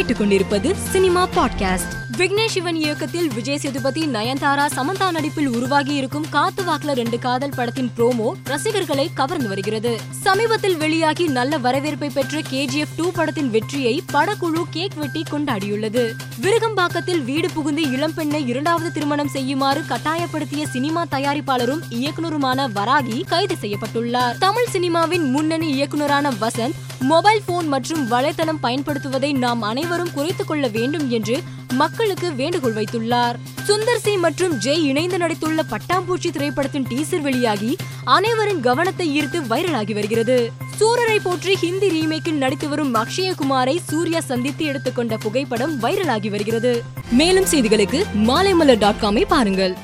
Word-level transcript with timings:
கேட்டுக்கொண்டிருப்பது 0.00 0.74
cinema 0.90 1.28
podcast. 1.28 1.92
Vignesh 2.16 2.46
Sivan 2.46 2.74
இயக்கத்தில் 2.74 3.30
விஜய் 3.34 3.58
சேதுபதி 3.58 4.06
நயன்தாரா 4.06 4.66
சமந்தா 4.76 5.10
நடிப்பில் 5.10 5.48
உருவாகி 5.48 5.94
இருக்கும் 5.94 6.28
காத்து 6.28 6.62
வாக்குல 6.62 6.92
ரெண்டு 6.92 7.18
காதல் 7.18 7.52
படத்தின் 7.56 7.90
ப்ரோமோ 7.96 8.32
ரசிகர்களை 8.44 9.10
கவர்ந்து 9.14 9.48
வருகிறது. 9.48 10.00
சமீபத்தில் 10.10 10.76
வெளியாகி 10.76 11.26
நல்ல 11.26 11.58
வரவேற்பை 11.58 12.10
பெற்ற 12.10 12.40
கேஜிஎஃப் 12.50 12.96
டூ 12.96 13.10
படத்தின் 13.10 13.50
வெற்றியை 13.50 14.02
படக்குழு 14.12 14.62
கேக் 14.70 14.92
வெட்டி 14.96 15.22
கொண்டாடியுள்ளது. 15.30 16.12
விருகம்பாக்கத்தில் 16.40 17.24
வீடு 17.24 17.50
புகுந்து 17.50 17.82
இளம்பெண்ணை 17.82 18.46
இரண்டாவது 18.46 18.92
திருமணம் 18.92 19.28
செய்யுமாறு 19.28 19.80
கட்டாயப்படுத்திய 19.80 20.66
சினிமா 20.66 21.04
தயாரிப்பாளரும் 21.10 21.80
இயக்குனருமான 21.90 22.70
வராகி 22.72 23.24
கைது 23.26 23.56
செய்யப்பட்டுள்ளார். 23.60 24.38
தமிழ் 24.38 24.68
சினிமாவின் 24.72 25.30
முன்னணி 25.30 25.70
இயக்குனரான 25.70 26.30
வசந்த் 26.30 26.74
மொபைல் 27.00 27.42
போன் 27.46 27.68
மற்றும் 27.68 28.10
வலைத்தளம் 28.10 28.58
பயன்படுத்துவதை 28.62 29.32
நாம் 29.32 29.62
அனைவரும் 29.62 30.12
குறைத்துக் 30.12 30.46
கொள்ள 30.46 30.68
வேண்டும் 30.68 31.10
என்று 31.10 31.42
மக்களுக்கு 31.72 32.34
வேண்டுகோள் 32.34 32.74
வைத்துள்ளார். 32.74 33.34
சுந்தர் 33.68 34.00
சி 34.02 34.16
மற்றும் 34.16 34.60
ஜெய் 34.60 34.82
இணைந்து 34.82 35.16
நடித்துள்ள 35.16 35.60
பட்டாம்பூச்சி 35.70 36.30
திரைப்படத்தின் 36.30 36.86
டீசர் 36.86 37.20
வெளியாகி 37.20 37.76
அனைவரின் 38.04 38.60
கவனத்தை 38.60 39.20
ஈர்த்து 39.20 39.40
வைரலாகி 39.50 39.92
வருகிறது. 39.92 40.52
சூரரை 40.80 41.16
போற்றி 41.22 41.56
ஹிந்தி 41.56 41.88
ரீமேக்கில் 41.88 42.36
நடித்து 42.36 42.68
வரும் 42.68 42.94
அக்ஷயகுமாரை 42.94 43.76
சூர்யா 43.88 44.20
சந்தித்து 44.20 44.64
எடுத்துக்கொண்ட 44.64 45.16
புகைப்படம் 45.16 45.82
வைரலாகி 45.82 46.30
வருகிறது. 46.30 46.82
மேலும் 47.10 47.44
செய்திகளுக்கு 47.44 48.04
மாலைமலர் 48.26 48.78
டாட் 48.78 49.00
காமை 49.00 49.24
பாருங்கள். 49.28 49.76